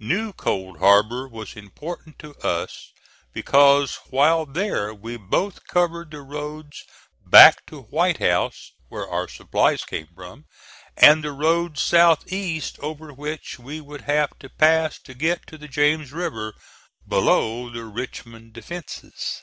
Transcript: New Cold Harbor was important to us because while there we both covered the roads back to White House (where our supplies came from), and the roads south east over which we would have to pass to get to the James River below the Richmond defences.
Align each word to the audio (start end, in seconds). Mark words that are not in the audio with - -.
New 0.00 0.34
Cold 0.34 0.80
Harbor 0.80 1.26
was 1.26 1.56
important 1.56 2.18
to 2.18 2.34
us 2.46 2.92
because 3.32 3.94
while 4.10 4.44
there 4.44 4.92
we 4.92 5.16
both 5.16 5.66
covered 5.66 6.10
the 6.10 6.20
roads 6.20 6.84
back 7.24 7.64
to 7.64 7.80
White 7.84 8.18
House 8.18 8.72
(where 8.90 9.08
our 9.08 9.26
supplies 9.28 9.84
came 9.86 10.08
from), 10.14 10.44
and 10.94 11.24
the 11.24 11.32
roads 11.32 11.80
south 11.80 12.30
east 12.30 12.78
over 12.80 13.14
which 13.14 13.58
we 13.58 13.80
would 13.80 14.02
have 14.02 14.38
to 14.40 14.50
pass 14.50 14.98
to 14.98 15.14
get 15.14 15.46
to 15.46 15.56
the 15.56 15.68
James 15.68 16.12
River 16.12 16.52
below 17.06 17.70
the 17.70 17.86
Richmond 17.86 18.52
defences. 18.52 19.42